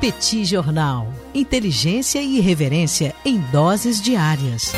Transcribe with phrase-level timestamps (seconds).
[0.00, 1.06] Petit Jornal.
[1.34, 4.74] Inteligência e irreverência em doses diárias.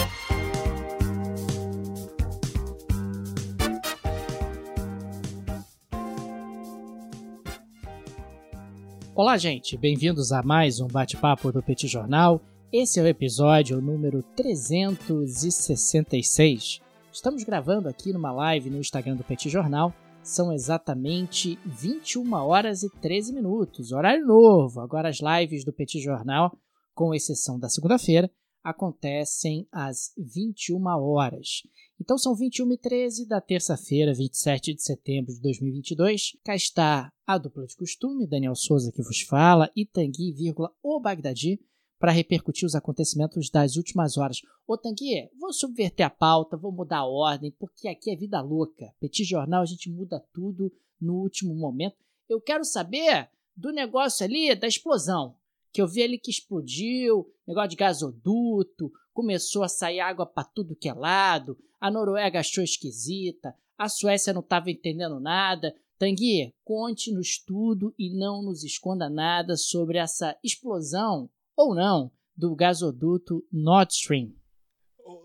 [9.12, 9.76] Olá, gente.
[9.76, 12.40] Bem-vindos a mais um bate-papo do Petit Jornal.
[12.72, 16.80] Esse é o episódio número 366.
[17.12, 19.92] Estamos gravando aqui numa live no Instagram do Petit Jornal
[20.28, 24.80] são exatamente 21 horas e 13 minutos, horário novo.
[24.80, 26.54] Agora as lives do Petit Jornal,
[26.94, 28.30] com exceção da segunda-feira,
[28.62, 31.62] acontecem às 21 horas.
[31.98, 36.32] Então são 21 e 13 da terça-feira, 27 de setembro de 2022.
[36.44, 41.00] Cá está a dupla de costume, Daniel Souza que vos fala, e Tanguy, vírgula, o
[41.00, 41.58] Bagdadi,
[41.98, 44.40] para repercutir os acontecimentos das últimas horas.
[44.66, 48.94] Ô Tanguy, vou subverter a pauta, vou mudar a ordem, porque aqui é vida louca.
[49.00, 51.96] Petit Jornal, a gente muda tudo no último momento.
[52.28, 55.34] Eu quero saber do negócio ali da explosão.
[55.72, 60.76] Que eu vi ali que explodiu, negócio de gasoduto, começou a sair água para tudo
[60.76, 65.74] que é lado, a Noruega achou esquisita, a Suécia não estava entendendo nada.
[65.98, 71.28] Tanguy, conte-nos tudo e não nos esconda nada sobre essa explosão
[71.58, 74.32] ou não do gasoduto Nord Stream.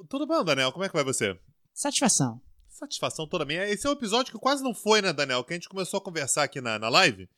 [0.10, 0.72] Tudo bom, Daniel?
[0.72, 1.40] Como é que vai você?
[1.72, 2.42] Satisfação.
[2.68, 3.68] Satisfação toda minha.
[3.70, 5.44] Esse é um episódio que quase não foi, né, Daniel?
[5.44, 7.30] Que a gente começou a conversar aqui na, na live.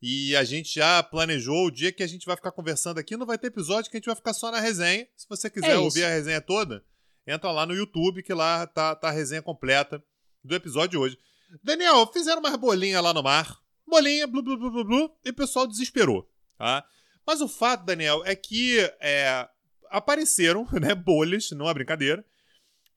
[0.00, 3.14] E a gente já planejou o dia que a gente vai ficar conversando aqui.
[3.14, 5.06] Não vai ter episódio que a gente vai ficar só na resenha.
[5.14, 6.82] Se você quiser é ouvir a resenha toda,
[7.26, 10.02] entra lá no YouTube que lá tá, tá a resenha completa
[10.42, 11.18] do episódio de hoje.
[11.62, 13.60] Daniel, fizeram umas bolinhas lá no mar.
[13.86, 16.84] Bolinha, blu, blu, blu, blu, blu, e o pessoal desesperou, tá?
[17.26, 19.46] Mas o fato, Daniel, é que é,
[19.90, 22.24] apareceram né, bolhas, não é brincadeira,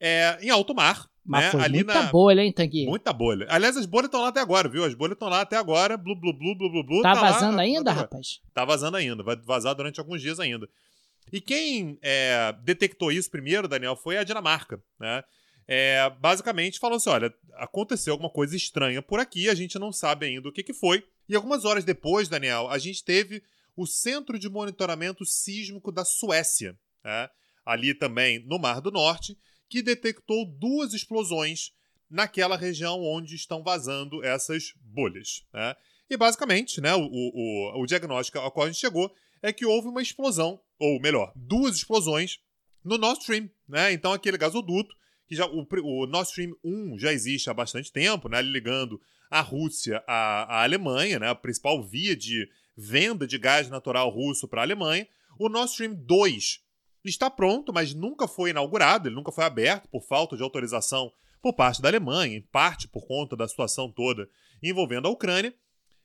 [0.00, 1.08] é, em alto mar.
[1.24, 2.10] Mas né, foi ali muita na...
[2.10, 2.86] bolha, hein, Tanguy?
[2.86, 3.46] Muita bolha.
[3.50, 4.82] Aliás, as bolhas estão lá até agora, viu?
[4.82, 5.94] As bolhas estão lá até agora.
[5.98, 7.02] Blu, blu, blu, blu, blu, blu.
[7.02, 8.40] Tá, tá vazando lá, ainda, tá, rapaz?
[8.54, 9.22] Tá vazando ainda.
[9.22, 10.66] Vai vazar durante alguns dias ainda.
[11.30, 15.22] E quem é, detectou isso primeiro, Daniel, foi a Dinamarca, né?
[15.66, 20.24] É, basicamente falou assim: olha, aconteceu alguma coisa estranha por aqui, a gente não sabe
[20.24, 21.04] ainda o que, que foi.
[21.28, 23.42] E algumas horas depois, Daniel, a gente teve
[23.78, 27.28] o Centro de Monitoramento Sísmico da Suécia, né?
[27.64, 31.70] ali também no Mar do Norte, que detectou duas explosões
[32.10, 35.46] naquela região onde estão vazando essas bolhas.
[35.54, 35.76] Né?
[36.10, 39.86] E basicamente, né, o, o, o diagnóstico ao qual a gente chegou é que houve
[39.86, 42.40] uma explosão, ou melhor, duas explosões
[42.82, 43.48] no Nord Stream.
[43.68, 43.92] Né?
[43.92, 44.92] Então, aquele gasoduto,
[45.28, 49.00] que já o, o Nord Stream 1 já existe há bastante tempo, né, ligando
[49.30, 54.46] a Rússia à, à Alemanha, né, a principal via de venda de gás natural russo
[54.46, 55.06] para a Alemanha.
[55.36, 56.60] O Nord Stream 2
[57.04, 61.10] está pronto, mas nunca foi inaugurado, ele nunca foi aberto por falta de autorização
[61.42, 64.28] por parte da Alemanha, em parte por conta da situação toda
[64.62, 65.52] envolvendo a Ucrânia.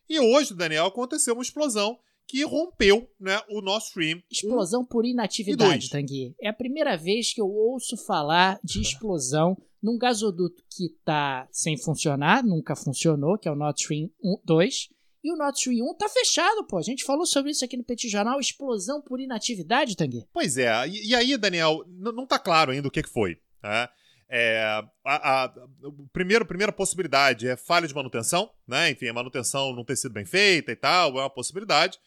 [0.09, 1.97] E hoje, Daniel, aconteceu uma explosão
[2.28, 4.22] que rompeu né, o Nord Stream.
[4.31, 6.35] Explosão por inatividade, Tanguy.
[6.41, 11.78] É a primeira vez que eu ouço falar de explosão num gasoduto que está sem
[11.78, 14.09] funcionar, nunca funcionou, que é o Nord Stream
[14.45, 14.90] 2,
[15.23, 16.78] e o Stream 1 tá fechado, pô.
[16.78, 20.25] A gente falou sobre isso aqui no Petit Jornal, explosão por inatividade, Tanguy.
[20.34, 23.39] Pois é, e, e aí, Daniel, não tá claro ainda o que, que foi.
[23.63, 23.88] Né?
[24.29, 25.53] É, a, a,
[26.11, 28.89] primeiro, primeira possibilidade é falha de manutenção, né?
[28.89, 32.00] Enfim, a manutenção não ter sido bem feita e tal, é uma possibilidade.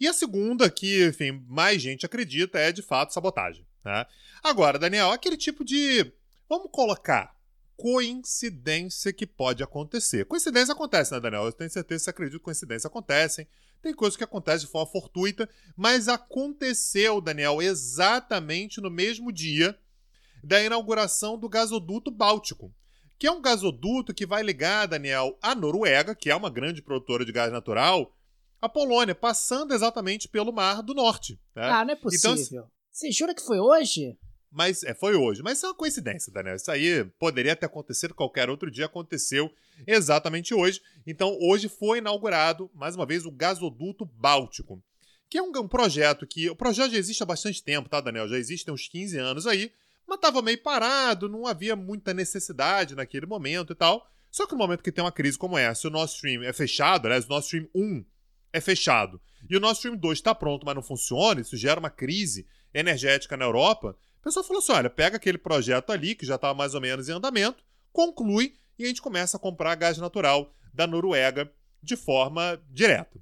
[0.00, 3.66] E a segunda, que, enfim, mais gente acredita, é de fato sabotagem.
[3.84, 4.06] Né?
[4.42, 6.12] Agora, Daniel, aquele tipo de.
[6.48, 7.34] Vamos colocar
[7.82, 10.24] coincidência que pode acontecer.
[10.26, 11.46] Coincidência acontece, né, Daniel?
[11.46, 13.44] Eu tenho certeza que você acredita que coincidências acontecem.
[13.82, 19.76] Tem coisas que acontecem de forma fortuita, mas aconteceu, Daniel, exatamente no mesmo dia
[20.44, 22.72] da inauguração do gasoduto Báltico,
[23.18, 27.24] que é um gasoduto que vai ligar, Daniel, a Noruega, que é uma grande produtora
[27.24, 28.16] de gás natural,
[28.60, 31.32] a Polônia, passando exatamente pelo Mar do Norte.
[31.52, 31.64] Né?
[31.68, 32.36] Ah, não é possível.
[32.36, 34.16] Então, Você jura que foi hoje?
[34.52, 35.42] Mas é, foi hoje.
[35.42, 36.56] Mas é uma coincidência, Daniel.
[36.56, 39.50] Isso aí poderia ter acontecido qualquer outro dia, aconteceu
[39.86, 40.80] exatamente hoje.
[41.06, 44.82] Então, hoje foi inaugurado, mais uma vez, o gasoduto Báltico.
[45.30, 46.50] Que é um, um projeto que.
[46.50, 48.28] O projeto já existe há bastante tempo, tá, Daniel?
[48.28, 49.72] Já existe há uns 15 anos aí,
[50.06, 54.06] mas estava meio parado, não havia muita necessidade naquele momento e tal.
[54.30, 57.06] Só que no momento que tem uma crise como essa, o Nord Stream é fechado,
[57.06, 58.04] aliás, o Nord Stream 1
[58.52, 61.90] é fechado, e o Nord Stream 2 está pronto, mas não funciona, isso gera uma
[61.90, 63.96] crise energética na Europa.
[64.22, 67.08] O pessoal falou assim: olha, pega aquele projeto ali, que já estava mais ou menos
[67.08, 71.52] em andamento, conclui e a gente começa a comprar gás natural da Noruega
[71.82, 73.20] de forma direta.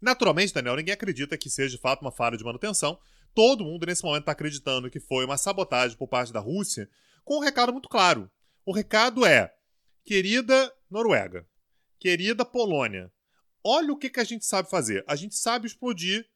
[0.00, 2.98] Naturalmente, Daniel, ninguém acredita que seja de fato uma falha de manutenção.
[3.34, 6.88] Todo mundo nesse momento está acreditando que foi uma sabotagem por parte da Rússia,
[7.22, 8.30] com um recado muito claro.
[8.64, 9.54] O recado é:
[10.06, 11.46] querida Noruega,
[11.98, 13.12] querida Polônia,
[13.62, 15.04] olha o que, que a gente sabe fazer.
[15.06, 16.26] A gente sabe explodir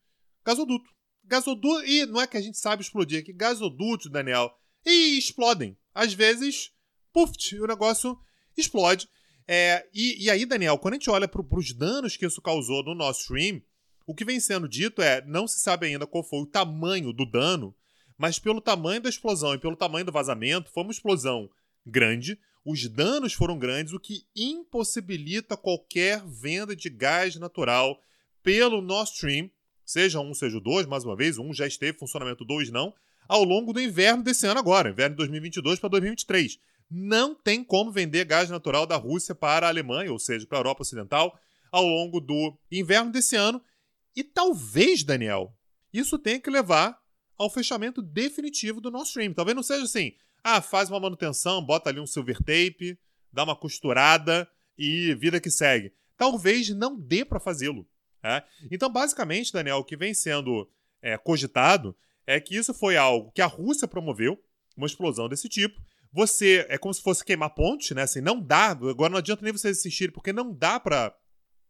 [0.44, 0.98] gasoduto.
[1.29, 1.85] Gasoduto.
[1.85, 4.53] E não é que a gente sabe explodir, é que gasoduto, Daniel,
[4.85, 5.77] e explodem.
[5.95, 6.73] Às vezes,
[7.13, 8.19] puf, o negócio
[8.57, 9.09] explode.
[9.47, 12.83] É, e, e, aí, Daniel, quando a gente olha para os danos que isso causou
[12.83, 13.63] no nosso stream,
[14.07, 17.25] o que vem sendo dito é: não se sabe ainda qual foi o tamanho do
[17.25, 17.75] dano,
[18.17, 21.49] mas pelo tamanho da explosão e pelo tamanho do vazamento, foi uma explosão
[21.87, 27.99] grande, os danos foram grandes, o que impossibilita qualquer venda de gás natural
[28.43, 29.51] pelo Nord Stream,
[29.88, 32.93] seja um, seja o dois, mais uma vez, um já esteve funcionamento, dois não,
[33.26, 36.58] ao longo do inverno desse ano agora, inverno de 2022 para 2023.
[36.90, 40.61] Não tem como vender gás natural da Rússia para a Alemanha, ou seja, para a
[40.61, 41.38] Europa Ocidental,
[41.73, 43.62] ao longo do inverno desse ano.
[44.14, 45.56] E talvez, Daniel,
[45.91, 46.99] isso tenha que levar
[47.38, 49.32] ao fechamento definitivo do nosso stream.
[49.32, 50.12] Talvez não seja assim,
[50.44, 52.99] ah, faz uma manutenção, bota ali um silver tape,
[53.32, 54.46] dá uma costurada
[54.76, 55.94] e vida que segue.
[56.14, 57.88] Talvez não dê para fazê-lo.
[58.29, 58.45] É?
[58.71, 60.69] Então, basicamente, Daniel, o que vem sendo
[61.01, 61.97] é, cogitado
[62.27, 64.39] é que isso foi algo que a Rússia promoveu,
[64.77, 65.81] uma explosão desse tipo.
[66.13, 68.03] Você é como se fosse queimar ponte, né?
[68.03, 68.71] Assim, não dá.
[68.71, 71.15] Agora não adianta nem vocês assistirem, porque não dá para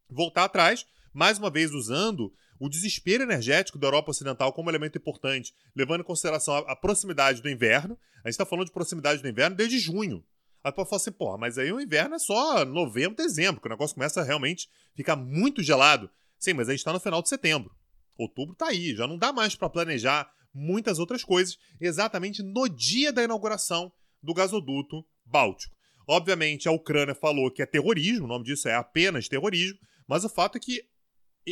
[0.08, 0.86] voltar atrás.
[1.12, 6.04] Mais uma vez usando o desespero energético da Europa Ocidental como elemento importante, levando em
[6.04, 7.98] consideração a, a proximidade do inverno.
[8.16, 10.24] A gente está falando de proximidade do inverno desde junho.
[10.62, 13.70] Aí pode falar assim, porra, mas aí o inverno é só novembro, dezembro, que o
[13.70, 16.10] negócio começa a realmente ficar muito gelado.
[16.38, 17.74] Sim, mas a gente está no final de setembro.
[18.16, 23.12] Outubro está aí, já não dá mais para planejar muitas outras coisas exatamente no dia
[23.12, 23.92] da inauguração
[24.22, 25.76] do gasoduto Báltico.
[26.08, 30.28] Obviamente, a Ucrânia falou que é terrorismo, o nome disso é apenas terrorismo, mas o
[30.28, 30.82] fato é que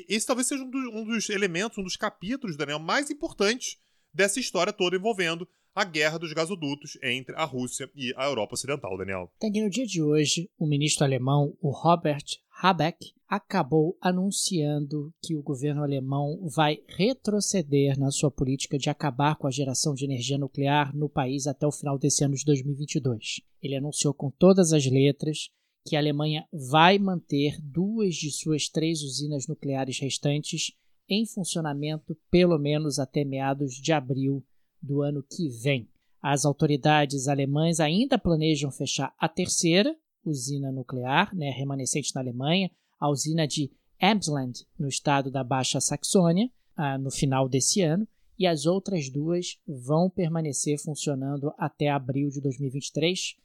[0.08, 3.78] esse talvez seja um dos, um dos elementos, um dos capítulos, Daniel, mais importantes
[4.12, 5.46] dessa história toda envolvendo
[5.76, 9.30] a guerra dos gasodutos entre a Rússia e a Europa Ocidental, Daniel.
[9.38, 12.24] Tem que no dia de hoje, o ministro alemão, o Robert
[12.62, 19.46] Habeck, acabou anunciando que o governo alemão vai retroceder na sua política de acabar com
[19.46, 23.42] a geração de energia nuclear no país até o final desse ano de 2022.
[23.62, 25.50] Ele anunciou com todas as letras
[25.86, 30.72] que a Alemanha vai manter duas de suas três usinas nucleares restantes
[31.06, 34.42] em funcionamento pelo menos até meados de abril
[34.86, 35.88] do ano que vem.
[36.22, 39.94] As autoridades alemãs ainda planejam fechar a terceira
[40.24, 46.50] usina nuclear, né, remanescente na Alemanha, a usina de Emsland, no estado da Baixa Saxônia,
[46.76, 48.06] ah, no final desse ano,
[48.38, 53.36] e as outras duas vão permanecer funcionando até abril de 2023,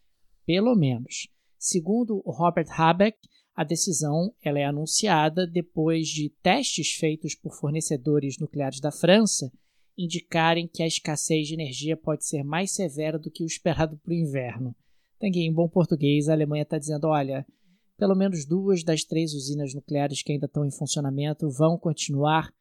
[0.46, 1.30] pelo menos.
[1.58, 3.18] Segundo Robert Habeck,
[3.56, 9.52] a decisão ela é anunciada depois de testes feitos por fornecedores nucleares da França
[9.98, 14.12] indicarem que a escassez de energia pode ser mais severa do que o esperado para
[14.12, 14.76] o inverno.
[15.18, 17.46] Então, em bom português, a Alemanha está dizendo: olha,
[17.98, 22.52] pelo menos duas das três usinas nucleares que ainda estão em funcionamento vão continuar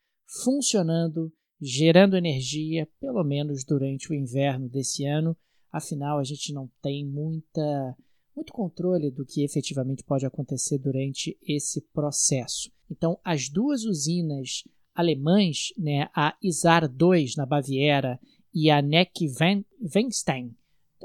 [0.45, 5.37] funcionando, gerando energia, pelo menos durante o inverno desse ano.
[5.73, 7.97] Afinal, a gente não tem muita
[8.37, 12.71] muito controle do que efetivamente pode acontecer durante esse processo.
[12.91, 14.65] Então, as duas usinas
[15.01, 18.21] alemãs, né, a Isar 2 na Baviera
[18.55, 20.55] e a Neckwenstein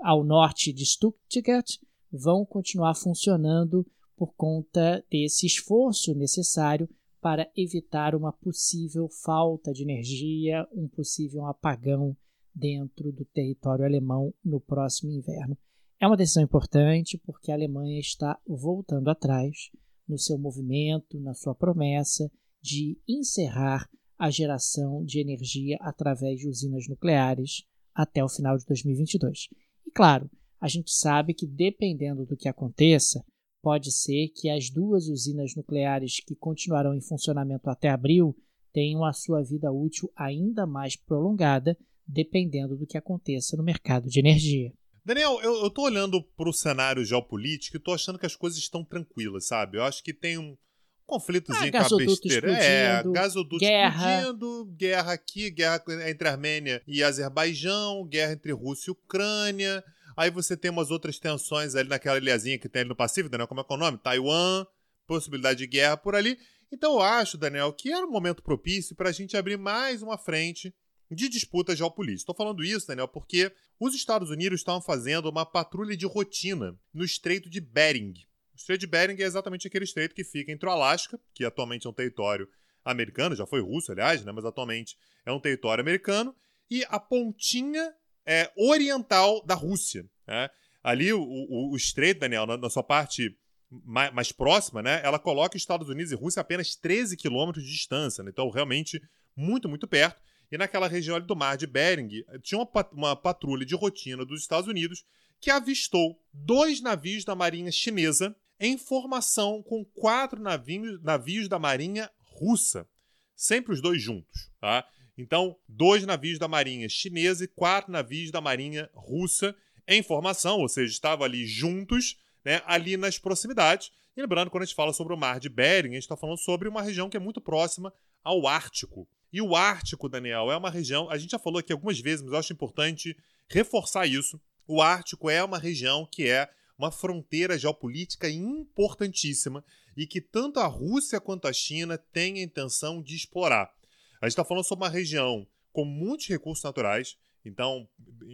[0.01, 1.77] ao norte de Stuttgart,
[2.11, 6.89] vão continuar funcionando por conta desse esforço necessário
[7.21, 12.15] para evitar uma possível falta de energia, um possível apagão
[12.53, 15.57] dentro do território alemão no próximo inverno.
[15.99, 19.71] É uma decisão importante porque a Alemanha está voltando atrás
[20.07, 22.31] no seu movimento, na sua promessa
[22.65, 29.49] de encerrar a geração de energia através de usinas nucleares até o final de 2022.
[29.85, 30.29] E claro,
[30.59, 33.23] a gente sabe que dependendo do que aconteça,
[33.61, 38.35] pode ser que as duas usinas nucleares que continuarão em funcionamento até abril
[38.73, 44.19] tenham a sua vida útil ainda mais prolongada, dependendo do que aconteça no mercado de
[44.19, 44.73] energia.
[45.03, 49.45] Daniel, eu, tô olhando pro cenário geopolítico e tô achando que as coisas estão tranquilas,
[49.45, 49.77] sabe?
[49.77, 50.57] Eu acho que tem um
[51.05, 52.51] conflitozinho ah, com a besteira.
[52.51, 54.19] É, gasoduto guerra.
[54.19, 59.83] explodindo, guerra aqui, guerra entre Armênia e Azerbaijão, guerra entre Rússia e Ucrânia.
[60.17, 63.47] Aí você tem umas outras tensões ali naquela ilhazinha que tem ali no Pacífico, Daniel,
[63.47, 63.97] como é que é o nome?
[63.97, 64.65] Taiwan,
[65.05, 66.37] possibilidade de guerra por ali.
[66.71, 70.17] Então eu acho, Daniel, que era um momento propício para a gente abrir mais uma
[70.17, 70.73] frente
[71.11, 72.21] de disputa geopolítica.
[72.21, 77.03] Estou falando isso, Daniel, porque os Estados Unidos estavam fazendo uma patrulha de rotina no
[77.03, 78.13] Estreito de Bering.
[78.55, 81.85] O Estreito de Bering é exatamente aquele estreito que fica entre o Alasca, que atualmente
[81.85, 82.47] é um território
[82.85, 86.33] americano, já foi russo, aliás, né, mas atualmente é um território americano,
[86.71, 87.93] e a pontinha
[88.25, 90.09] é, oriental da Rússia.
[90.25, 90.49] Né?
[90.81, 93.37] Ali, o, o, o, estreito, Daniel, na, na, sua parte
[93.69, 97.71] mais, mais, próxima, né, ela coloca Estados Unidos e Rússia a apenas 13 quilômetros de
[97.71, 98.23] distância.
[98.23, 99.01] Né, então, realmente,
[99.35, 100.21] muito, muito perto.
[100.49, 104.69] E naquela região do mar de Bering, tinha uma, uma patrulha de rotina dos Estados
[104.69, 105.03] Unidos
[105.41, 112.09] que avistou dois navios da Marinha Chinesa em formação com quatro navios, navios da Marinha
[112.19, 112.87] Russa.
[113.35, 114.87] Sempre os dois juntos, tá?
[115.17, 119.55] Então, dois navios da Marinha Chinesa e quatro navios da Marinha Russa
[119.87, 123.91] em formação, ou seja, estavam ali juntos, né, ali nas proximidades.
[124.15, 126.37] E lembrando, quando a gente fala sobre o Mar de Bering, a gente está falando
[126.37, 127.93] sobre uma região que é muito próxima
[128.23, 129.07] ao Ártico.
[129.31, 132.31] E o Ártico, Daniel, é uma região, a gente já falou aqui algumas vezes, mas
[132.31, 133.15] eu acho importante
[133.49, 134.39] reforçar isso.
[134.67, 139.63] O Ártico é uma região que é uma fronteira geopolítica importantíssima
[139.95, 143.73] e que tanto a Rússia quanto a China têm a intenção de explorar.
[144.21, 147.87] A gente está falando sobre uma região com muitos recursos naturais, então,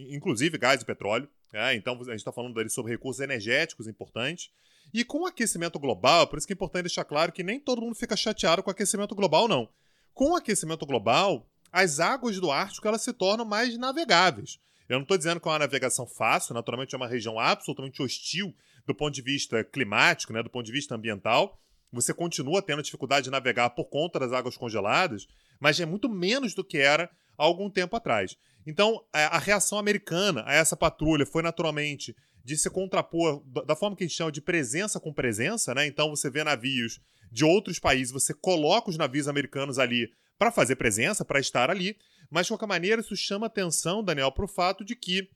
[0.09, 1.27] inclusive gás e petróleo.
[1.51, 1.75] Né?
[1.75, 4.51] Então, a gente está falando ali sobre recursos energéticos importantes.
[4.93, 7.81] E com o aquecimento global, por isso que é importante deixar claro que nem todo
[7.81, 9.69] mundo fica chateado com o aquecimento global, não.
[10.13, 14.59] Com o aquecimento global, as águas do Ártico elas se tornam mais navegáveis.
[14.91, 18.53] Eu não estou dizendo que é uma navegação fácil, naturalmente é uma região absolutamente hostil
[18.85, 21.57] do ponto de vista climático, né, do ponto de vista ambiental.
[21.93, 25.27] Você continua tendo dificuldade de navegar por conta das águas congeladas,
[25.61, 28.35] mas é muito menos do que era há algum tempo atrás.
[28.67, 34.03] Então, a reação americana a essa patrulha foi naturalmente de se contrapor da forma que
[34.03, 35.85] a gente chama de presença com presença, né?
[35.85, 36.99] Então você vê navios
[37.31, 41.95] de outros países, você coloca os navios americanos ali para fazer presença, para estar ali,
[42.31, 45.29] mas de qualquer maneira isso chama atenção, Daniel, para o fato de que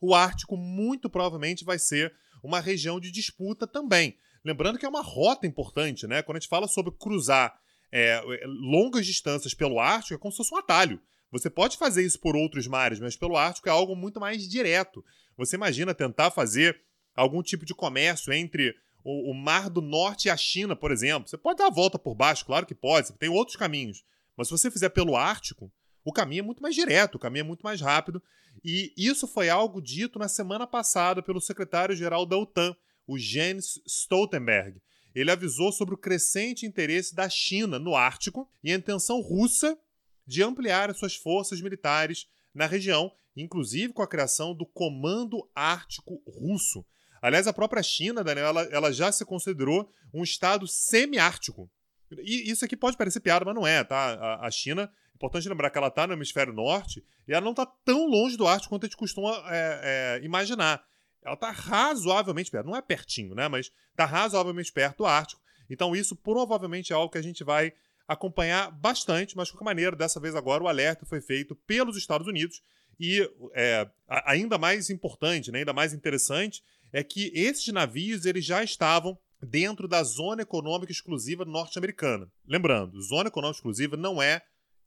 [0.00, 4.16] o Ártico muito provavelmente vai ser uma região de disputa também.
[4.44, 6.22] Lembrando que é uma rota importante, né?
[6.22, 7.58] Quando a gente fala sobre cruzar
[7.90, 11.00] é, longas distâncias pelo Ártico, é como se fosse um atalho.
[11.30, 15.04] Você pode fazer isso por outros mares, mas pelo Ártico é algo muito mais direto.
[15.36, 16.80] Você imagina tentar fazer
[17.14, 21.28] algum tipo de comércio entre o, o Mar do Norte e a China, por exemplo.
[21.28, 24.04] Você pode dar a volta por baixo, claro que pode, tem outros caminhos.
[24.36, 25.70] Mas se você fizer pelo Ártico,
[26.08, 28.22] o caminho é muito mais direto, o caminho é muito mais rápido.
[28.64, 32.74] E isso foi algo dito na semana passada pelo secretário-geral da OTAN,
[33.06, 34.80] o Jens Stoltenberg.
[35.14, 39.78] Ele avisou sobre o crescente interesse da China no Ártico e a intenção russa
[40.26, 46.22] de ampliar as suas forças militares na região, inclusive com a criação do Comando Ártico
[46.26, 46.86] Russo.
[47.20, 51.70] Aliás, a própria China, Daniel, ela, ela já se considerou um estado semi-ártico.
[52.16, 54.14] E isso aqui pode parecer piada, mas não é, tá?
[54.14, 57.66] A, a China, importante lembrar que ela está no hemisfério norte e ela não está
[57.66, 60.82] tão longe do Ártico quanto a gente costuma é, é, imaginar.
[61.22, 63.48] Ela está razoavelmente perto, não é pertinho, né?
[63.48, 65.42] Mas está razoavelmente perto do Ártico.
[65.68, 67.72] Então, isso provavelmente é algo que a gente vai
[68.06, 72.26] acompanhar bastante, mas de qualquer maneira, dessa vez agora o alerta foi feito pelos Estados
[72.26, 72.62] Unidos
[72.98, 78.64] e é, ainda mais importante, né, ainda mais interessante, é que esses navios eles já
[78.64, 82.30] estavam dentro da zona econômica exclusiva norte-americana.
[82.46, 84.42] Lembrando, zona econômica exclusiva não é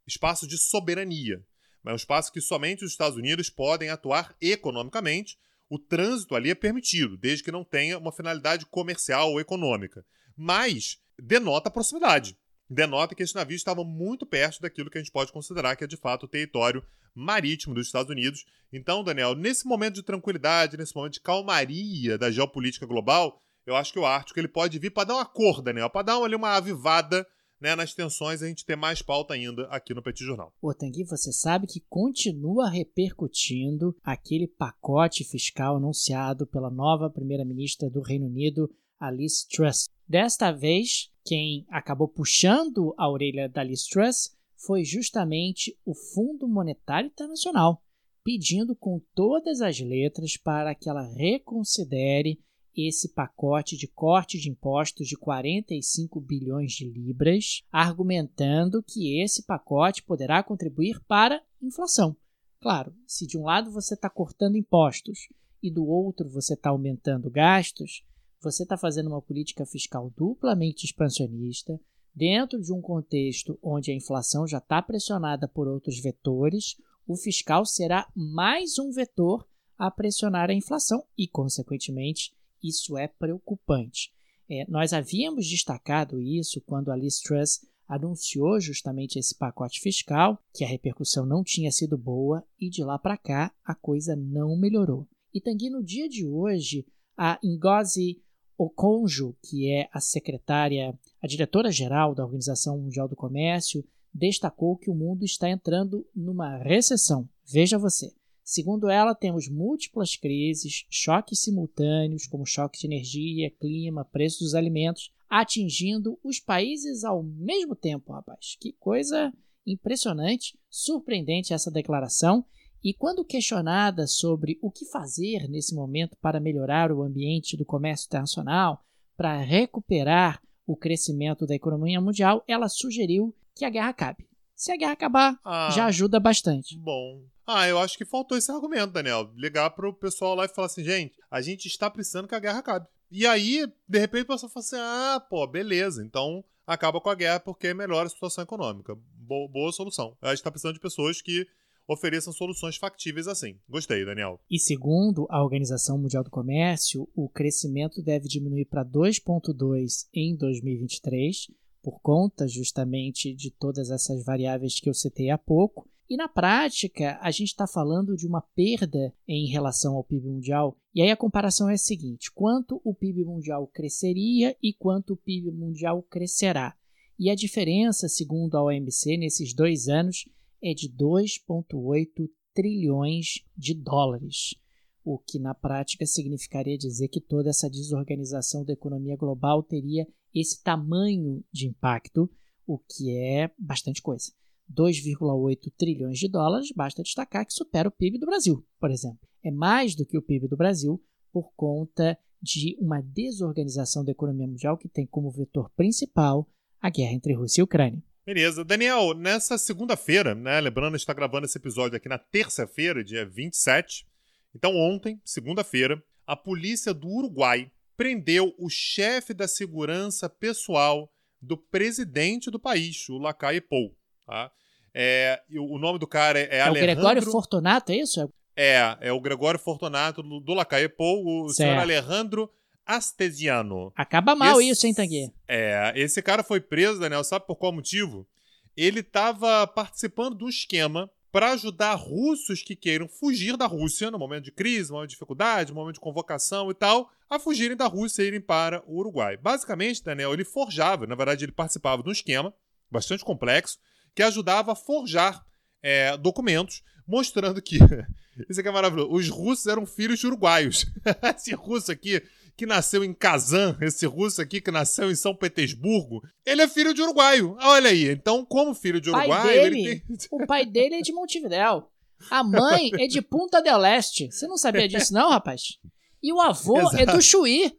[0.08, 1.46] espaço de soberania,
[1.84, 5.38] mas é um espaço que somente os Estados Unidos podem atuar economicamente.
[5.70, 10.06] O trânsito ali é permitido, desde que não tenha uma finalidade comercial ou econômica.
[10.36, 12.38] Mas denota proximidade
[12.72, 15.88] denota que esses navios estavam muito perto daquilo que a gente pode considerar que é
[15.88, 16.82] de fato o território
[17.14, 18.46] marítimo dos Estados Unidos.
[18.72, 23.92] Então, Daniel, nesse momento de tranquilidade, nesse momento de calmaria da geopolítica global, eu acho
[23.92, 26.56] que o Ártico ele pode vir para dar uma cor, Daniel, para dar ali uma
[26.56, 27.28] avivada
[27.62, 30.52] né, nas tensões a gente ter mais pauta ainda aqui no Petit Jornal.
[30.60, 38.02] Ô, Tanguy, você sabe que continua repercutindo aquele pacote fiscal anunciado pela nova primeira-ministra do
[38.02, 39.88] Reino Unido, Alice Truss.
[40.08, 47.08] Desta vez, quem acabou puxando a orelha da Liz Truss foi justamente o Fundo Monetário
[47.08, 47.84] Internacional,
[48.24, 52.40] pedindo com todas as letras para que ela reconsidere
[52.76, 60.04] esse pacote de corte de impostos de 45 bilhões de libras, argumentando que esse pacote
[60.04, 62.16] poderá contribuir para inflação.
[62.60, 65.30] Claro, se de um lado você está cortando impostos
[65.62, 68.04] e do outro você está aumentando gastos,
[68.40, 71.80] você está fazendo uma política fiscal duplamente expansionista,
[72.14, 76.76] dentro de um contexto onde a inflação já está pressionada por outros vetores,
[77.08, 79.48] o fiscal será mais um vetor
[79.78, 84.12] a pressionar a inflação e, consequentemente, isso é preocupante.
[84.50, 90.64] É, nós havíamos destacado isso quando a Liz Truss anunciou justamente esse pacote fiscal, que
[90.64, 95.08] a repercussão não tinha sido boa e de lá para cá a coisa não melhorou.
[95.34, 96.86] E Tanguy, no dia de hoje,
[97.18, 98.22] a Ngozi
[98.58, 104.96] Okonjo, que é a secretária, a diretora-geral da Organização Mundial do Comércio, destacou que o
[104.96, 107.28] mundo está entrando numa recessão.
[107.46, 108.14] Veja você,
[108.44, 115.12] Segundo ela, temos múltiplas crises, choques simultâneos, como choque de energia, clima, preço dos alimentos,
[115.30, 118.58] atingindo os países ao mesmo tempo, rapaz.
[118.60, 119.32] Que coisa
[119.66, 122.46] impressionante, surpreendente essa declaração.
[122.84, 128.08] E quando questionada sobre o que fazer nesse momento para melhorar o ambiente do comércio
[128.08, 128.84] internacional,
[129.16, 134.31] para recuperar o crescimento da economia mundial, ela sugeriu que a guerra acabe.
[134.62, 136.78] Se a guerra acabar, ah, já ajuda bastante.
[136.78, 137.24] Bom.
[137.48, 139.32] Ah, eu acho que faltou esse argumento, Daniel.
[139.36, 142.60] Ligar pro pessoal lá e falar assim, gente, a gente está precisando que a guerra
[142.60, 142.86] acabe.
[143.10, 147.16] E aí, de repente, o pessoal fala assim: ah, pô, beleza, então acaba com a
[147.16, 148.96] guerra porque melhora a situação econômica.
[149.16, 150.16] Boa, boa solução.
[150.22, 151.48] A gente está precisando de pessoas que
[151.88, 153.58] ofereçam soluções factíveis assim.
[153.68, 154.40] Gostei, Daniel.
[154.48, 161.48] E segundo a Organização Mundial do Comércio, o crescimento deve diminuir para 2,2 em 2023,
[161.82, 165.90] por conta justamente de todas essas variáveis que eu citei há pouco.
[166.10, 170.78] E na prática, a gente está falando de uma perda em relação ao PIB mundial.
[170.94, 175.18] E aí a comparação é a seguinte: quanto o PIB mundial cresceria e quanto o
[175.18, 176.76] PIB mundial crescerá.
[177.18, 180.28] E a diferença, segundo a OMC, nesses dois anos
[180.62, 184.56] é de 2,8 trilhões de dólares,
[185.04, 190.62] o que na prática significaria dizer que toda essa desorganização da economia global teria esse
[190.64, 192.30] tamanho de impacto,
[192.66, 194.32] o que é bastante coisa.
[194.74, 199.20] 2,8 trilhões de dólares, basta destacar que supera o PIB do Brasil, por exemplo.
[199.44, 204.48] É mais do que o PIB do Brasil por conta de uma desorganização da economia
[204.48, 206.48] mundial que tem como vetor principal
[206.80, 208.02] a guerra entre Rússia e Ucrânia.
[208.26, 208.64] Beleza.
[208.64, 210.60] Daniel, nessa segunda-feira, né?
[210.62, 214.08] Lembrando, a gente está gravando esse episódio aqui na terça-feira, dia 27.
[214.56, 222.50] Então, ontem, segunda-feira, a polícia do Uruguai prendeu o chefe da segurança pessoal do presidente
[222.50, 223.96] do país, o Lacaille Pou.
[224.26, 224.52] Tá?
[224.92, 226.94] É, o nome do cara é, é, é Alejandro...
[226.94, 228.28] o Gregório Fortunato, é isso?
[228.56, 231.58] É, é o Gregório Fortunato do, do Lacaille Pou, o certo.
[231.58, 232.52] senhor Alejandro
[232.84, 233.94] Astesiano.
[233.96, 235.32] Acaba mal esse, isso, hein, Tanguy?
[235.48, 238.28] É, esse cara foi preso, Daniel, sabe por qual motivo?
[238.76, 244.46] Ele estava participando do esquema para ajudar russos que queiram fugir da Rússia no momento
[244.46, 247.88] de crise, no momento de dificuldade, no momento de convocação e tal, a fugirem da
[247.88, 249.38] Rússia e irem para o Uruguai.
[249.38, 252.54] Basicamente, Daniel, ele forjava, na verdade, ele participava de um esquema
[252.90, 253.80] bastante complexo
[254.14, 255.46] que ajudava a forjar
[255.82, 257.78] é, documentos mostrando que.
[258.50, 259.12] Isso aqui é maravilhoso.
[259.12, 260.86] Os russos eram filhos de uruguaios.
[261.36, 262.22] Esse russo aqui
[262.62, 266.94] que nasceu em Kazan, esse russo aqui que nasceu em São Petersburgo, ele é filho
[266.94, 267.58] de uruguaio.
[267.60, 270.28] Olha aí, então, como filho de uruguaio, dele, ele tem...
[270.30, 271.88] O pai dele é de Montevidéu.
[272.30, 274.32] A mãe é de Punta del Este.
[274.32, 275.80] Você não sabia disso, não, rapaz?
[276.22, 276.98] E o avô Exato.
[276.98, 277.74] é do Chuí.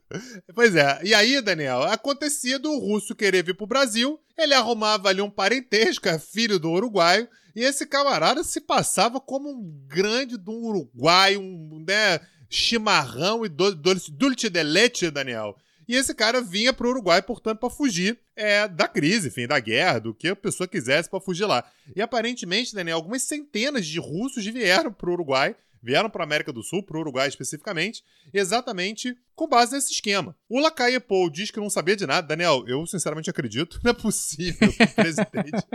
[0.52, 1.00] Pois é.
[1.04, 6.08] E aí, Daniel, acontecia do russo querer vir pro Brasil, ele arrumava ali um parentesco,
[6.08, 11.84] é filho do uruguaio, e esse camarada se passava como um grande do Uruguai, um,
[11.86, 12.18] né,
[12.52, 15.56] chimarrão e dulce, de leite, Daniel.
[15.88, 19.58] E esse cara vinha para o Uruguai, portanto, para fugir é, da crise, enfim, da
[19.58, 21.64] guerra, do que a pessoa quisesse para fugir lá.
[21.96, 26.52] E aparentemente, Daniel, algumas centenas de russos vieram para o Uruguai, vieram para a América
[26.52, 30.36] do Sul, para o Uruguai especificamente, exatamente com base nesse esquema.
[30.48, 32.26] O Lacaille Paul diz que não sabia de nada.
[32.26, 33.80] Daniel, eu sinceramente acredito.
[33.82, 35.66] Não é possível que o presidente.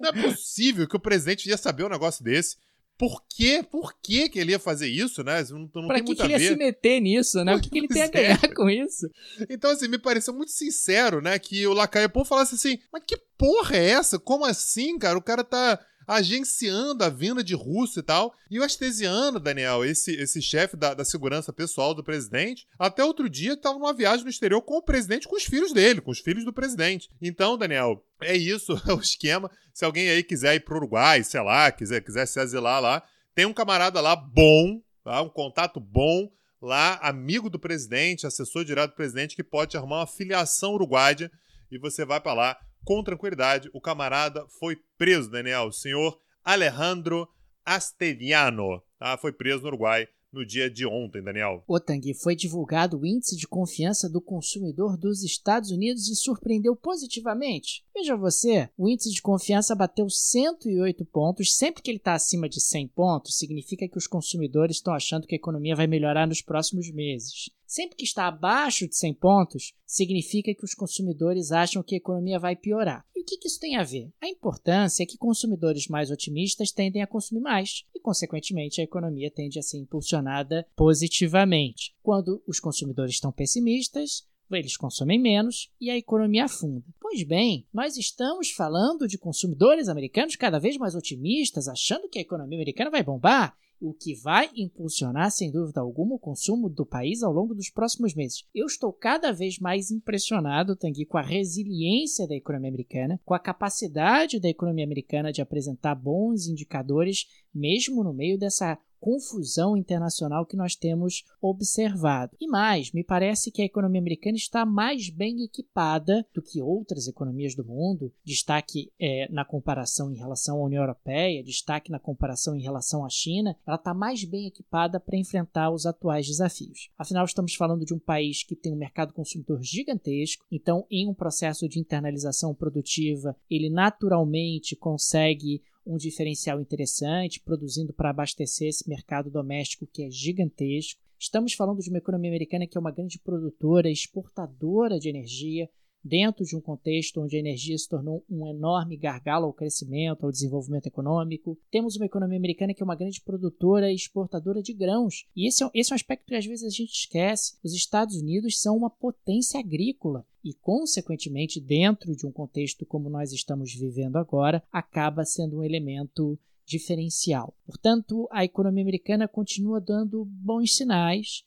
[0.00, 2.56] não é possível que o presidente ia saber um negócio desse
[3.02, 3.66] por quê?
[3.68, 5.42] Por que, que ele ia fazer isso, né?
[5.50, 7.56] Não, não pra tem que, que ele ia se meter nisso, né?
[7.56, 8.54] O que, que ele tem a ganhar é.
[8.54, 9.10] com isso?
[9.50, 11.36] Então, assim, me pareceu muito sincero, né?
[11.36, 14.20] Que o Lacaille Paul falasse assim, mas que porra é essa?
[14.20, 15.18] Como assim, cara?
[15.18, 18.34] O cara tá agenciando a vinda de russo e tal.
[18.50, 23.28] E o Astesiano, Daniel, esse, esse chefe da, da segurança pessoal do presidente, até outro
[23.28, 26.20] dia estava numa viagem no exterior com o presidente, com os filhos dele, com os
[26.20, 27.08] filhos do presidente.
[27.20, 29.50] Então, Daniel, é isso, é o esquema.
[29.72, 33.02] Se alguém aí quiser ir pro Uruguai, sei lá, quiser, quiser se asilar lá,
[33.34, 35.22] tem um camarada lá bom, tá?
[35.22, 40.06] um contato bom lá, amigo do presidente, assessor direto do presidente, que pode arrumar uma
[40.06, 41.30] filiação uruguaia
[41.70, 43.70] e você vai para lá com tranquilidade.
[43.72, 45.66] O camarada foi preso, Daniel.
[45.66, 47.28] O senhor Alejandro
[47.64, 49.16] Asteliano tá?
[49.16, 51.62] foi preso no Uruguai no dia de ontem, Daniel.
[51.68, 57.84] Otang, foi divulgado o índice de confiança do consumidor dos Estados Unidos e surpreendeu positivamente.
[57.94, 61.54] Veja você, o índice de confiança bateu 108 pontos.
[61.54, 65.34] Sempre que ele está acima de 100 pontos, significa que os consumidores estão achando que
[65.34, 67.50] a economia vai melhorar nos próximos meses.
[67.72, 72.38] Sempre que está abaixo de 100 pontos, significa que os consumidores acham que a economia
[72.38, 73.02] vai piorar.
[73.16, 74.12] E o que, isso tem a ver?
[74.20, 79.30] A importância é que consumidores mais otimistas tendem a consumir mais e, consequentemente, a economia
[79.30, 81.94] tende a ser impulsionada positivamente.
[82.02, 86.84] Quando os consumidores estão pessimistas, eles consomem menos e a economia afunda.
[87.00, 92.22] Pois bem, nós estamos falando de consumidores americanos cada vez mais otimistas, achando que a
[92.22, 97.22] economia americana vai bombar o que vai impulsionar, sem dúvida alguma, o consumo do país
[97.22, 98.44] ao longo dos próximos meses.
[98.54, 103.40] Eu estou cada vez mais impressionado, Tanguy, com a resiliência da economia americana, com a
[103.40, 110.56] capacidade da economia americana de apresentar bons indicadores, mesmo no meio dessa confusão internacional que
[110.56, 112.36] nós temos observado.
[112.40, 117.08] E mais, me parece que a economia americana está mais bem equipada do que outras
[117.08, 118.12] economias do mundo.
[118.24, 123.08] Destaque é, na comparação em relação à União Europeia, destaque na comparação em relação à
[123.08, 123.56] China.
[123.66, 126.88] Ela está mais bem equipada para enfrentar os atuais desafios.
[126.96, 131.14] Afinal, estamos falando de um país que tem um mercado consumidor gigantesco, então, em um
[131.14, 139.30] processo de internalização produtiva, ele naturalmente consegue um diferencial interessante, produzindo para abastecer esse mercado
[139.30, 141.00] doméstico que é gigantesco.
[141.18, 145.68] Estamos falando de uma economia americana que é uma grande produtora, exportadora de energia,
[146.04, 150.32] dentro de um contexto onde a energia se tornou um enorme gargalo ao crescimento, ao
[150.32, 151.58] desenvolvimento econômico.
[151.70, 155.26] Temos uma economia americana que é uma grande produtora e exportadora de grãos.
[155.36, 157.56] E esse é, esse é um aspecto que às vezes a gente esquece.
[157.62, 163.32] Os Estados Unidos são uma potência agrícola e, consequentemente, dentro de um contexto como nós
[163.32, 167.54] estamos vivendo agora, acaba sendo um elemento diferencial.
[167.64, 171.44] Portanto, a economia americana continua dando bons sinais.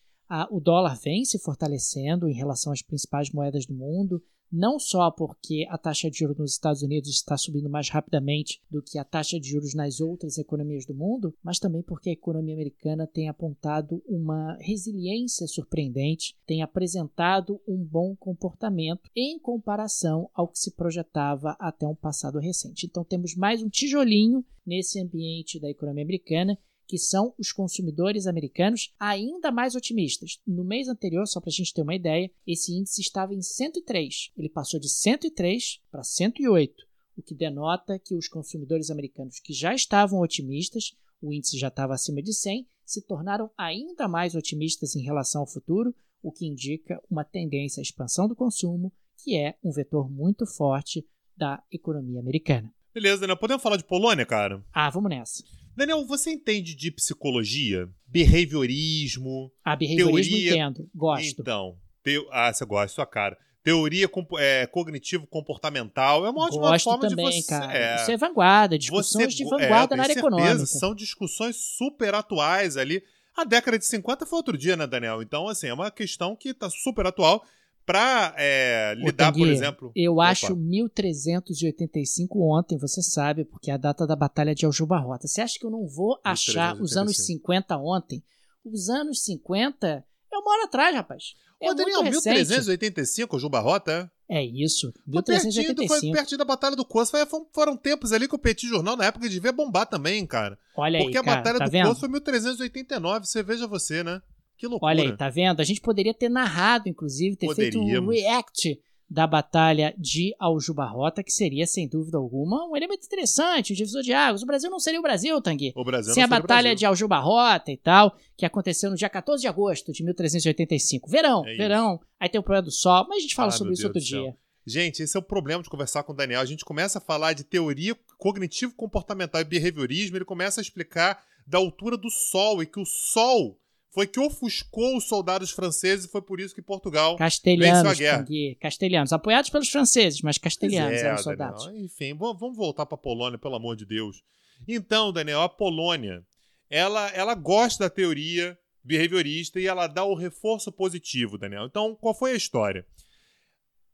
[0.49, 5.65] o dólar vem se fortalecendo em relação às principais moedas do mundo não só porque
[5.69, 9.39] a taxa de juros nos Estados Unidos está subindo mais rapidamente do que a taxa
[9.39, 14.01] de juros nas outras economias do mundo, mas também porque a economia americana tem apontado
[14.07, 21.87] uma resiliência surpreendente, tem apresentado um bom comportamento em comparação ao que se projetava até
[21.87, 22.85] um passado recente.
[22.85, 28.93] Então temos mais um tijolinho nesse ambiente da economia americana que são os consumidores americanos
[28.99, 30.39] ainda mais otimistas.
[30.45, 34.31] No mês anterior, só para a gente ter uma ideia, esse índice estava em 103.
[34.37, 36.83] Ele passou de 103 para 108,
[37.17, 41.93] o que denota que os consumidores americanos que já estavam otimistas, o índice já estava
[41.93, 47.01] acima de 100, se tornaram ainda mais otimistas em relação ao futuro, o que indica
[47.09, 52.73] uma tendência à expansão do consumo, que é um vetor muito forte da economia americana.
[52.93, 53.35] Beleza, né?
[53.35, 54.63] Podemos falar de Polônia, cara?
[54.71, 55.43] Ah, vamos nessa.
[55.75, 57.89] Daniel, você entende de psicologia?
[58.07, 59.51] Behaviorismo?
[59.63, 60.51] Ah, behaviorismo teoria...
[60.51, 60.89] entendo.
[60.95, 61.41] Gosto.
[61.41, 62.25] Então, te...
[62.31, 63.37] ah, você gosta, sua cara.
[63.61, 64.07] Teoria
[64.37, 67.49] é, cognitivo-comportamental é uma ótima Gosto forma também, de você...
[67.49, 67.75] cara.
[67.75, 67.95] É...
[67.95, 69.37] Isso é vanguarda, discussões você...
[69.37, 70.65] de vanguarda é, na área certeza, econômica.
[70.67, 73.03] São discussões super atuais ali.
[73.35, 75.21] A década de 50 foi outro dia, né, Daniel?
[75.21, 77.43] Então, assim, é uma questão que está super atual
[77.85, 79.91] para é, lidar, por exemplo.
[79.95, 80.29] Eu Opa.
[80.29, 85.27] acho 1385 ontem, você sabe, porque é a data da Batalha de Aljubarrota.
[85.27, 88.23] Você acha que eu não vou achar os anos 50 ontem?
[88.63, 91.35] Os anos 50 é uma hora atrás, rapaz.
[91.61, 94.11] É Ô, Daniel, 1385, Aljubarrota?
[94.27, 95.87] É isso, 1385.
[95.87, 97.13] Foi pertinho, foi da Batalha do Coço.
[97.53, 100.57] Foram, tempos ali que o Petit Jornal, na época, devia bombar também, cara.
[100.75, 101.87] Olha Porque aí, cara, a Batalha tá do vendo?
[101.87, 104.21] Coço foi 1389, você veja você, né?
[104.57, 104.91] Que loucura.
[104.91, 105.59] Olha aí, tá vendo?
[105.59, 111.31] A gente poderia ter narrado, inclusive, ter feito um react da batalha de Aljubarrota, que
[111.31, 114.41] seria, sem dúvida alguma, um elemento interessante, um divisor de águas.
[114.41, 115.73] O Brasil não seria o Brasil, Tanguy.
[115.75, 119.47] O Brasil Sem a batalha de Aljubarrota e tal, que aconteceu no dia 14 de
[119.47, 121.07] agosto de 1385.
[121.09, 121.99] Verão, É verão.
[122.19, 124.09] Aí tem o problema do sol, mas a gente fala Ah, sobre isso Deus outro
[124.09, 124.21] céu.
[124.23, 124.35] dia.
[124.67, 126.41] Gente, esse é o problema de conversar com o Daniel.
[126.41, 131.59] A gente começa a falar de teoria cognitivo-comportamental e behaviorismo, ele começa a explicar da
[131.59, 133.59] altura do Sol e que o Sol
[133.95, 137.97] foi que ofuscou os soldados franceses e foi por isso que Portugal venceu a Castelhanos,
[137.97, 138.17] guerra.
[138.17, 138.55] Tanguy.
[138.59, 139.13] Castelhanos.
[139.13, 141.63] Apoiados pelos franceses, mas castelhanos é, eram soldados.
[141.63, 141.85] Daniel.
[141.85, 144.21] Enfim, vamos voltar para a Polônia, pelo amor de Deus.
[144.67, 146.21] Então, Daniel, a Polônia,
[146.69, 151.65] ela, ela gosta da teoria behaviorista e ela dá o reforço positivo, Daniel.
[151.65, 152.85] Então, qual foi a história?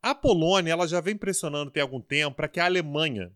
[0.01, 3.31] A Polônia, ela já vem pressionando tem algum tempo para que a Alemanha,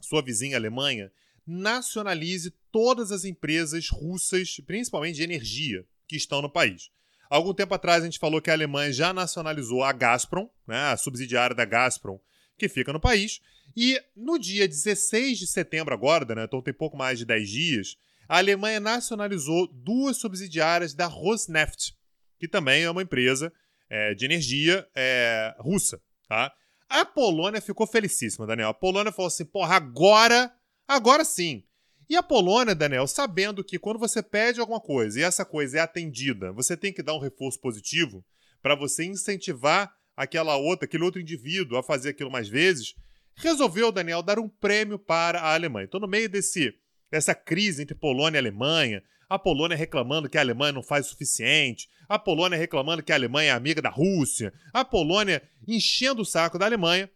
[0.00, 1.12] sua vizinha Alemanha,
[1.46, 6.90] nacionalize todas as empresas russas, principalmente de energia, que estão no país.
[7.30, 10.96] Algum tempo atrás a gente falou que a Alemanha já nacionalizou a Gazprom, né, a
[10.96, 12.18] subsidiária da Gazprom,
[12.58, 13.40] que fica no país.
[13.76, 17.96] E no dia 16 de setembro agora, né, então tem pouco mais de 10 dias,
[18.28, 21.94] a Alemanha nacionalizou duas subsidiárias da Rosneft,
[22.38, 23.52] que também é uma empresa
[23.88, 26.00] é, de energia é, russa.
[26.28, 26.52] Tá?
[26.88, 28.68] A Polônia ficou felicíssima, Daniel.
[28.68, 30.52] A Polônia falou assim: porra, agora,
[30.86, 31.64] agora sim.
[32.12, 35.80] E a Polônia, Daniel, sabendo que quando você pede alguma coisa e essa coisa é
[35.80, 38.22] atendida, você tem que dar um reforço positivo
[38.60, 42.94] para você incentivar aquela outra, aquele outro indivíduo a fazer aquilo mais vezes,
[43.34, 45.86] resolveu, Daniel, dar um prêmio para a Alemanha.
[45.86, 46.74] Então, no meio desse,
[47.10, 51.10] dessa crise entre Polônia e Alemanha, a Polônia reclamando que a Alemanha não faz o
[51.12, 56.26] suficiente, a Polônia reclamando que a Alemanha é amiga da Rússia, a Polônia enchendo o
[56.26, 57.10] saco da Alemanha,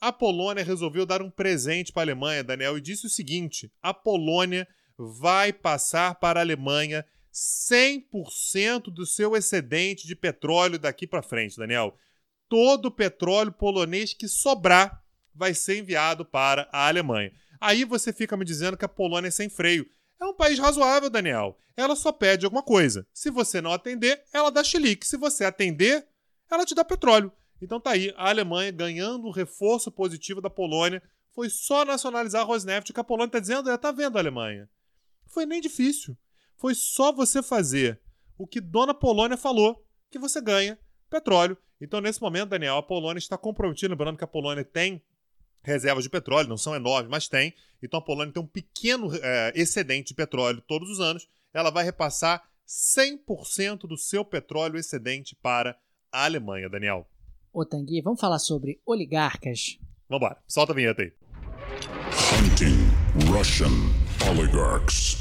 [0.00, 3.94] a Polônia resolveu dar um presente para a Alemanha, Daniel, e disse o seguinte: a
[3.94, 11.56] Polônia vai passar para a Alemanha 100% do seu excedente de petróleo daqui para frente,
[11.56, 11.96] Daniel.
[12.48, 15.02] Todo o petróleo polonês que sobrar
[15.34, 17.32] vai ser enviado para a Alemanha.
[17.60, 19.88] Aí você fica me dizendo que a Polônia é sem freio.
[20.20, 21.58] É um país razoável, Daniel.
[21.76, 23.06] Ela só pede alguma coisa.
[23.12, 25.06] Se você não atender, ela dá chilique.
[25.06, 26.06] Se você atender,
[26.48, 27.32] ela te dá petróleo.
[27.64, 31.02] Então tá aí, a Alemanha ganhando um reforço positivo da Polônia.
[31.32, 34.68] Foi só nacionalizar a Rosneft que a Polônia tá dizendo, é, tá vendo a Alemanha.
[35.26, 36.16] Foi nem difícil.
[36.56, 37.98] Foi só você fazer
[38.36, 41.56] o que Dona Polônia falou, que você ganha petróleo.
[41.80, 45.02] Então, nesse momento, Daniel, a Polônia está comprometida, lembrando que a Polônia tem
[45.62, 47.54] reservas de petróleo, não são enormes, mas tem.
[47.82, 51.26] Então, a Polônia tem um pequeno é, excedente de petróleo todos os anos.
[51.52, 55.76] Ela vai repassar 100% do seu petróleo excedente para
[56.12, 57.08] a Alemanha, Daniel.
[57.54, 59.78] Ô, Tanguy, vamos falar sobre oligarcas.
[60.08, 61.12] Vambora, solta a vinheta aí.
[62.34, 63.70] Hunting Russian
[64.28, 65.16] oligarchs.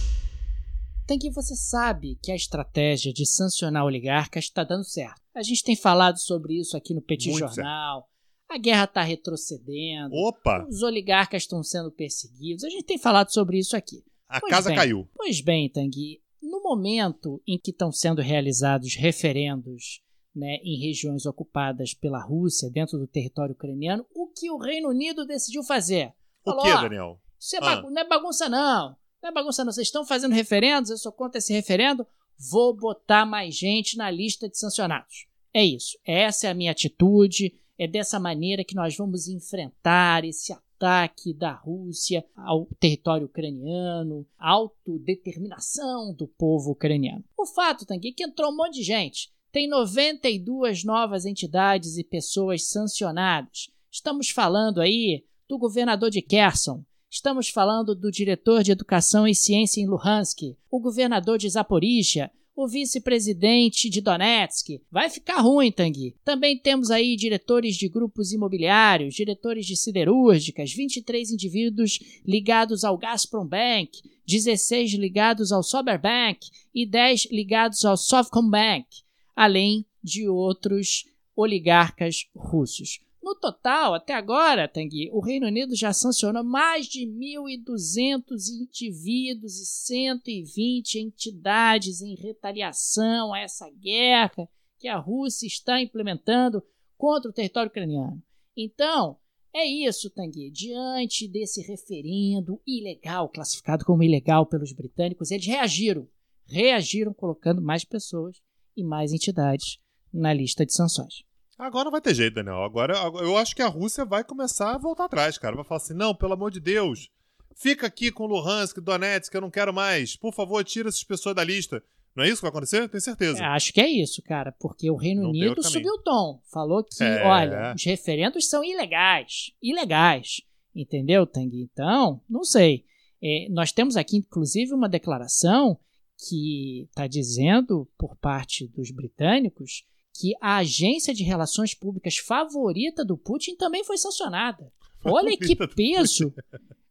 [1.06, 5.22] Tanguy, você sabe que a estratégia de sancionar oligarcas está dando certo.
[5.36, 8.10] A gente tem falado sobre isso aqui no Petit Muito Jornal.
[8.50, 10.16] A guerra está retrocedendo.
[10.16, 12.64] Opa, Os oligarcas estão sendo perseguidos.
[12.64, 14.04] A gente tem falado sobre isso aqui.
[14.28, 14.78] a Pois casa bem.
[14.78, 15.08] caiu.
[15.16, 20.02] Pois bem, Tanguy, no momento em que estão sendo realizados referendos
[20.36, 25.26] né, em regiões ocupadas pela Rússia, dentro do território ucraniano, o que o Reino Unido
[25.26, 26.14] decidiu fazer?
[26.46, 27.20] O Falou, que, ó, Daniel?
[27.40, 27.62] Isso é Ah.
[27.76, 28.96] bagu- não é bagunça, não.
[29.22, 29.72] Não é bagunça, não.
[29.72, 32.06] Vocês estão fazendo referendos, eu sou contra esse referendo.
[32.52, 35.28] Vou botar mais gente na lista de sancionados.
[35.54, 35.98] É isso.
[36.06, 37.54] Essa é a minha atitude.
[37.78, 44.52] É dessa maneira que nós vamos enfrentar esse ataque da Rússia ao território ucraniano, a
[44.52, 47.24] autodeterminação do povo ucraniano.
[47.38, 49.32] O fato, Tanguy, é que entrou um monte de gente.
[49.54, 53.70] Tem 92 novas entidades e pessoas sancionadas.
[53.92, 59.80] Estamos falando aí do governador de Kherson, Estamos falando do diretor de Educação e Ciência
[59.80, 64.82] em Luhansk, o governador de Zaporizhia, o vice-presidente de Donetsk.
[64.90, 66.16] Vai ficar ruim, Tanguy.
[66.26, 73.46] Também temos aí diretores de grupos imobiliários, diretores de siderúrgicas, 23 indivíduos ligados ao Gazprom
[73.46, 78.88] Bank, 16 ligados ao Soberbank e 10 ligados ao Sovcombank,
[79.36, 83.00] além de outros oligarcas russos.
[83.24, 89.66] No total, até agora, Tanguy, o Reino Unido já sancionou mais de 1.200 indivíduos e
[89.66, 96.62] 120 entidades em retaliação a essa guerra que a Rússia está implementando
[96.98, 98.22] contra o território ucraniano.
[98.58, 99.18] Então,
[99.54, 100.52] é isso, Tanguy.
[100.52, 106.10] Diante desse referendo ilegal, classificado como ilegal pelos britânicos, eles reagiram.
[106.46, 108.42] Reagiram colocando mais pessoas
[108.76, 109.78] e mais entidades
[110.14, 111.24] na lista de sanções.
[111.58, 112.64] Agora não vai ter jeito, Daniel.
[112.64, 115.56] Agora eu acho que a Rússia vai começar a voltar atrás, cara.
[115.56, 117.10] Vai falar assim: não, pelo amor de Deus,
[117.56, 120.16] fica aqui com Luhansk, Donetsk, eu não quero mais.
[120.16, 121.82] Por favor, tira essas pessoas da lista.
[122.16, 122.88] Não é isso que vai acontecer?
[122.90, 123.40] Tenho certeza.
[123.44, 126.40] É, acho que é isso, cara, porque o Reino Não Unido subiu o tom.
[126.52, 127.24] Falou que, É.
[127.26, 129.52] olha, os referendos são ilegais.
[129.62, 130.42] Ilegais.
[130.76, 131.64] Entendeu, Tanguy?
[131.72, 132.86] Então, não sei.
[133.22, 135.80] É, nós temos aqui, inclusive, uma declaração
[136.28, 139.84] que está dizendo, por parte dos britânicos,
[140.14, 144.72] que a agência de relações públicas favorita do Putin também foi sancionada.
[145.04, 146.34] Olha que peso!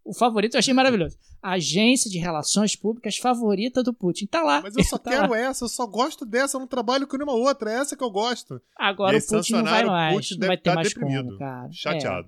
[0.05, 1.17] O favorito eu achei maravilhoso.
[1.41, 4.27] A agência de relações públicas favorita do Putin.
[4.27, 4.61] Tá lá.
[4.61, 5.39] Mas eu só Tá quero lá.
[5.39, 7.71] essa, eu só gosto dessa, eu não trabalho com nenhuma outra.
[7.71, 8.61] É essa que eu gosto.
[8.77, 10.15] Agora o Putin não vai mais.
[10.17, 11.71] Putin não vai ter tá mais deprimido, como, cara.
[11.87, 12.25] É.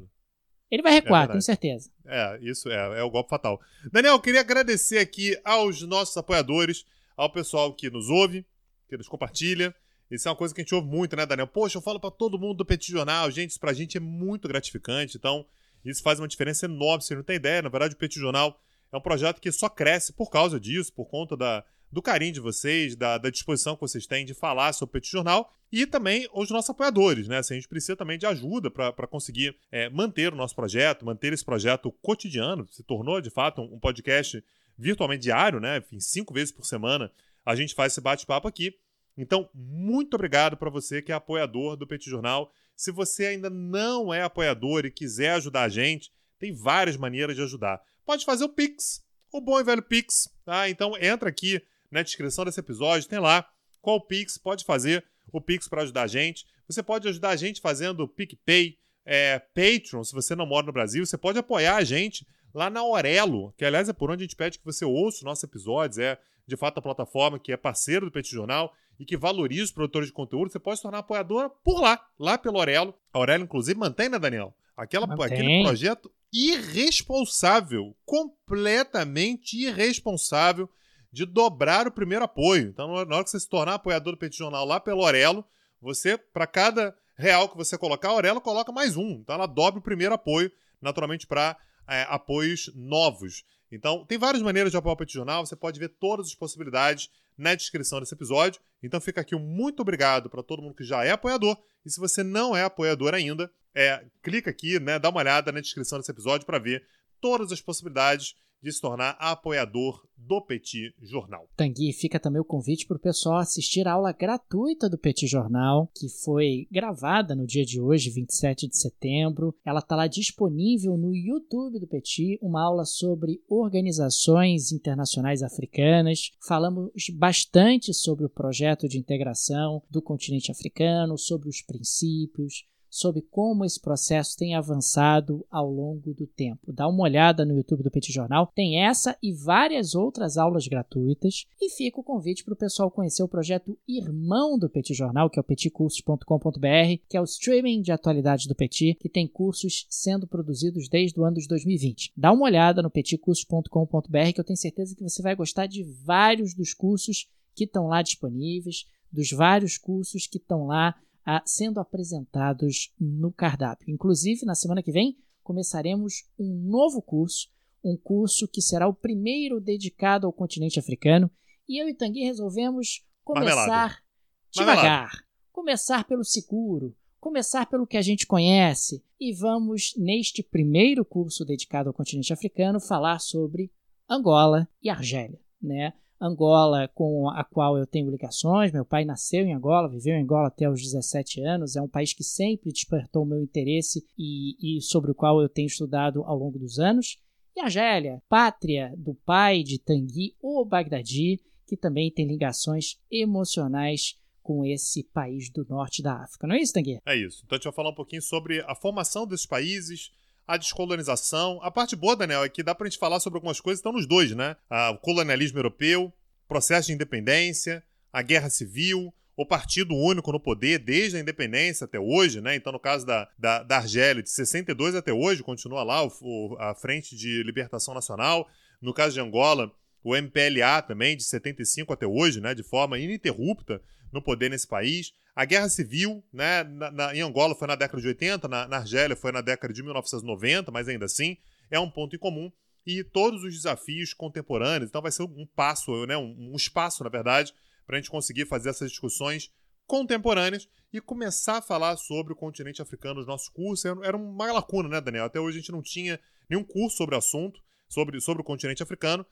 [0.75, 1.89] Ele vai recuar, É tenho certeza.
[2.05, 3.61] É, isso é, é o golpe fatal.
[3.93, 6.85] Daniel, queria agradecer aqui aos nossos apoiadores,
[7.17, 8.45] ao pessoal que nos ouve,
[8.89, 9.73] que nos compartilha.
[10.11, 11.47] Isso é uma coisa que a gente ouve muito, né, Daniel?
[11.47, 14.49] Poxa, eu falo pra todo mundo do Petit Jornal, gente, isso pra gente é muito
[14.49, 15.17] gratificante.
[15.17, 15.47] Então,
[15.85, 17.63] isso faz uma diferença enorme, você não tem ideia.
[17.63, 18.61] Na verdade, o Petit Jornal
[18.93, 22.41] é um projeto que só cresce por causa disso, por conta da, do carinho de
[22.41, 26.29] vocês, da, da disposição que vocês têm de falar sobre o Petit Jornal e também
[26.35, 27.39] os nossos apoiadores, né?
[27.39, 31.33] Assim, a gente precisa também de ajuda para conseguir é, manter o nosso projeto, manter
[31.33, 32.67] esse projeto cotidiano.
[32.69, 34.45] Se tornou, de fato, um, um podcast
[34.77, 35.79] virtualmente diário, né?
[35.79, 37.13] Enfim, cinco vezes por semana
[37.47, 38.77] a gente faz esse bate-papo aqui.
[39.17, 42.53] Então, muito obrigado para você que é apoiador do Petit Jornal.
[42.75, 47.43] Se você ainda não é apoiador e quiser ajudar a gente, tem várias maneiras de
[47.43, 47.81] ajudar.
[48.05, 50.69] Pode fazer o Pix, o bom e velho Pix, tá?
[50.69, 51.63] Então entra aqui
[51.95, 53.49] na descrição desse episódio, tem lá
[53.81, 56.45] qual Pix pode fazer o Pix para ajudar a gente.
[56.67, 58.77] Você pode ajudar a gente fazendo PicPay,
[59.07, 61.07] é, Patreon, se você não mora no Brasil.
[61.07, 64.35] Você pode apoiar a gente lá na Aurelo, que aliás é por onde a gente
[64.35, 65.99] pede que você ouça os nossos episódios.
[65.99, 69.73] É de fato a plataforma que é parceiro do Petit Jornal e que valoriza os
[69.73, 70.51] produtores de conteúdo.
[70.51, 72.93] Você pode se tornar apoiadora por lá, lá pelo Aurelo.
[73.13, 74.53] A Aurelo, inclusive, mantém, né, Daniel?
[74.77, 75.27] Aquela, Mantém.
[75.27, 80.69] aquele projeto irresponsável, completamente irresponsável
[81.15, 82.67] de dobrar o primeiro apoio.
[82.67, 85.45] Então, na hora que você se tornar apoiador do Petit Jornal lá pelo Aurelo,
[85.81, 89.21] você, para cada real que você colocar, a Aurelo coloca mais um.
[89.23, 90.51] Então, ela dobra o primeiro apoio,
[90.83, 91.57] naturalmente, para
[91.89, 93.45] é, apoios novos.
[93.71, 97.09] Então, tem várias maneiras de apoiar o Petit Jornal, você pode ver todas as possibilidades
[97.39, 98.61] na descrição desse episódio.
[98.83, 101.57] Então, fica aqui um muito obrigado para todo mundo que já é apoiador.
[101.87, 105.61] E se você não é apoiador ainda, é, clica aqui, né, dá uma olhada na
[105.61, 106.85] descrição desse episódio para ver
[107.21, 111.47] todas as possibilidades de se tornar apoiador do Petit Jornal.
[111.55, 115.91] Tanguy, fica também o convite para o pessoal assistir a aula gratuita do Petit Jornal,
[115.95, 119.55] que foi gravada no dia de hoje, 27 de setembro.
[119.67, 126.31] Ela está lá disponível no YouTube do Petit, uma aula sobre organizações internacionais africanas.
[126.49, 132.65] Falamos bastante sobre o projeto de integração do continente africano, sobre os princípios,
[132.95, 136.73] sobre como esse processo tem avançado ao longo do tempo.
[136.73, 141.45] Dá uma olhada no YouTube do Petit Jornal, tem essa e várias outras aulas gratuitas.
[141.61, 145.41] E fica o convite para o pessoal conhecer o projeto irmão do Petit Jornal, que
[145.41, 150.29] é o petcursos.com.br, que é o streaming de atualidade do Petit, que tem cursos sendo
[150.29, 152.13] produzidos desde o ano de 2020.
[152.17, 156.55] Dá uma olhada no petcursos.com.br, que eu tenho certeza que você vai gostar de vários
[156.55, 157.27] dos cursos
[157.57, 163.93] que estão lá disponíveis, dos vários cursos que estão lá ah, sendo apresentados no cardápio.
[163.93, 167.49] Inclusive, na semana que vem, começaremos um novo curso,
[167.83, 171.31] um curso que será o primeiro dedicado ao continente africano.
[171.69, 174.03] E eu e Tanguy resolvemos começar
[174.51, 175.11] devagar,
[175.51, 179.03] começar pelo seguro, começar pelo que a gente conhece.
[179.19, 183.73] E vamos, neste primeiro curso dedicado ao continente africano, falar sobre
[184.09, 185.95] Angola e Argélia, né?
[186.21, 188.73] Angola, com a qual eu tenho ligações.
[188.73, 191.77] Meu pai nasceu em Angola, viveu em Angola até os 17 anos.
[191.77, 195.49] É um país que sempre despertou o meu interesse e, e sobre o qual eu
[195.49, 197.19] tenho estudado ao longo dos anos.
[197.57, 204.65] E Argélia, pátria do pai de Tanguy, o Bagdadi, que também tem ligações emocionais com
[204.65, 206.47] esse país do norte da África.
[206.47, 207.01] Não é isso, Tanguy?
[207.07, 207.43] É isso.
[207.45, 210.13] Então a gente vai falar um pouquinho sobre a formação desses países,
[210.47, 211.61] a descolonização.
[211.63, 213.99] A parte boa, Daniel, é que dá pra gente falar sobre algumas coisas que estão
[213.99, 214.57] nos dois, né?
[214.93, 216.13] O colonialismo europeu,
[216.49, 221.99] processo de independência, a guerra civil, o partido único no poder desde a independência até
[221.99, 222.55] hoje, né?
[222.55, 226.57] Então, no caso da, da, da Argélia, de 62 até hoje, continua lá o, o,
[226.59, 228.49] a Frente de Libertação Nacional.
[228.81, 229.73] No caso de Angola,
[230.05, 232.55] o MPLA também, de 75 até hoje, né?
[232.55, 233.81] De forma ininterrupta
[234.13, 235.13] no poder nesse país.
[235.35, 238.77] A guerra civil, né, na, na, em Angola foi na década de 80, na, na
[238.77, 241.37] Argélia foi na década de 1990, mas ainda assim
[241.69, 242.53] é um ponto em comum.
[242.87, 247.11] E todos os desafios contemporâneos, então vai ser um passo, né, um, um espaço, na
[247.11, 247.53] verdade,
[247.87, 249.51] para a gente conseguir fazer essas discussões
[249.87, 253.85] contemporâneas e começar a falar sobre o continente africano nos nossos cursos.
[253.85, 255.25] Era, uma lacuna, né, Daniel?
[255.25, 258.83] Até hoje a gente não tinha nenhum curso sobre o assunto, sobre, sobre o continente
[258.83, 259.27] africano.